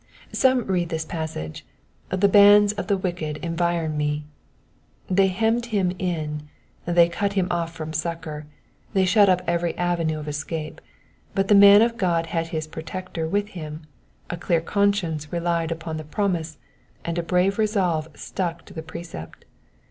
Some 0.33 0.65
read 0.65 0.89
this 0.89 1.05
passage, 1.05 1.63
The 2.09 2.27
bands 2.27 2.73
of 2.73 2.87
the 2.87 2.97
wicked 2.97 3.37
environ 3.45 3.97
me." 3.97 4.25
They 5.07 5.27
hemmed 5.27 5.67
him 5.67 5.91
in, 5.99 6.49
they 6.87 7.07
cut 7.07 7.33
him 7.33 7.47
off 7.51 7.75
from 7.75 7.93
succour, 7.93 8.47
they 8.93 9.05
shut 9.05 9.29
up 9.29 9.43
every 9.45 9.77
avenue 9.77 10.17
of 10.17 10.27
escape, 10.27 10.81
but 11.35 11.49
the 11.49 11.53
man 11.53 11.83
of 11.83 11.97
God 11.97 12.25
had 12.33 12.47
his 12.47 12.65
protector 12.65 13.27
with 13.27 13.49
him; 13.49 13.83
a 14.31 14.37
clear 14.37 14.59
con 14.59 14.91
science 14.91 15.31
relied 15.31 15.71
upon 15.71 15.97
the 15.97 16.03
promise, 16.03 16.57
and 17.05 17.19
a 17.19 17.21
brave 17.21 17.59
resolve 17.59 18.09
stuck 18.15 18.65
to 18.65 18.73
the 18.73 18.81
precept. 18.81 19.45